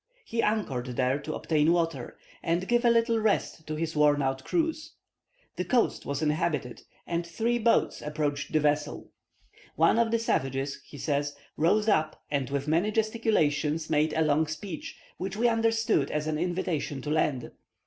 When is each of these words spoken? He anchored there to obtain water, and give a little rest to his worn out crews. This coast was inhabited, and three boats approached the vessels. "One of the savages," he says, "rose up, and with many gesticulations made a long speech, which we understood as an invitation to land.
He 0.25 0.41
anchored 0.41 0.87
there 0.87 1.19
to 1.19 1.35
obtain 1.35 1.71
water, 1.71 2.17
and 2.41 2.67
give 2.67 2.83
a 2.85 2.89
little 2.89 3.19
rest 3.19 3.67
to 3.67 3.75
his 3.75 3.95
worn 3.95 4.23
out 4.23 4.43
crews. 4.43 4.93
This 5.57 5.67
coast 5.67 6.07
was 6.07 6.23
inhabited, 6.23 6.81
and 7.05 7.23
three 7.23 7.59
boats 7.59 8.01
approached 8.01 8.51
the 8.51 8.59
vessels. 8.59 9.11
"One 9.75 9.99
of 9.99 10.09
the 10.09 10.17
savages," 10.17 10.81
he 10.87 10.97
says, 10.97 11.35
"rose 11.55 11.87
up, 11.87 12.19
and 12.31 12.49
with 12.49 12.67
many 12.67 12.89
gesticulations 12.89 13.91
made 13.91 14.13
a 14.13 14.23
long 14.23 14.47
speech, 14.47 14.97
which 15.19 15.37
we 15.37 15.47
understood 15.47 16.09
as 16.09 16.25
an 16.25 16.39
invitation 16.39 17.03
to 17.03 17.11
land. 17.11 17.51